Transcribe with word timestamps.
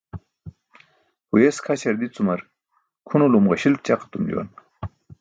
Huyes 1.29 1.57
kʰaśar 1.65 1.95
dicumar 2.01 2.39
kʰunulum 3.07 3.45
ġaśil 3.49 3.75
ćaq 3.85 4.01
etum 4.05 4.23
juwan. 4.29 4.49